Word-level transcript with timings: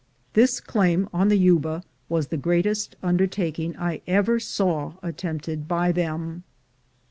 This 0.33 0.59
claim 0.59 1.07
on 1.13 1.27
the 1.27 1.37
Yuba 1.37 1.83
was 2.09 2.29
the 2.29 2.35
greatest 2.35 2.95
under 3.03 3.27
taking 3.27 3.77
I 3.77 4.01
ever 4.07 4.39
saw 4.39 4.93
attempted 5.03 5.67
by 5.67 5.91
them. 5.91 6.43